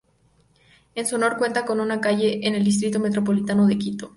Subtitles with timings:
[0.95, 4.09] En su honor, cuenta con una calle en el Distrito Metropolitano de Quito.